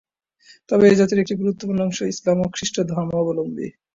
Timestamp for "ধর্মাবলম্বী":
2.91-3.67